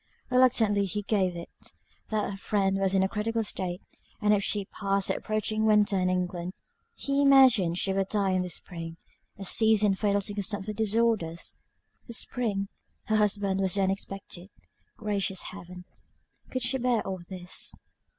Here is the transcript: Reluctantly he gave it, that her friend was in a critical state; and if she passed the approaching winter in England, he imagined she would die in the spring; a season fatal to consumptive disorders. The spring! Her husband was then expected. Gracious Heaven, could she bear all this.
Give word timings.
Reluctantly 0.31 0.85
he 0.85 1.03
gave 1.03 1.35
it, 1.35 1.73
that 2.09 2.31
her 2.31 2.37
friend 2.37 2.79
was 2.79 2.95
in 2.95 3.03
a 3.03 3.07
critical 3.07 3.43
state; 3.43 3.83
and 4.19 4.33
if 4.33 4.43
she 4.43 4.65
passed 4.65 5.09
the 5.09 5.15
approaching 5.15 5.63
winter 5.63 5.95
in 5.95 6.09
England, 6.09 6.53
he 6.95 7.21
imagined 7.21 7.77
she 7.77 7.93
would 7.93 8.07
die 8.07 8.31
in 8.31 8.41
the 8.41 8.49
spring; 8.49 8.97
a 9.37 9.45
season 9.45 9.93
fatal 9.93 10.19
to 10.19 10.33
consumptive 10.33 10.75
disorders. 10.75 11.53
The 12.07 12.13
spring! 12.15 12.67
Her 13.05 13.17
husband 13.17 13.59
was 13.59 13.75
then 13.75 13.91
expected. 13.91 14.49
Gracious 14.97 15.43
Heaven, 15.51 15.85
could 16.49 16.63
she 16.63 16.79
bear 16.79 17.05
all 17.05 17.19
this. 17.29 17.71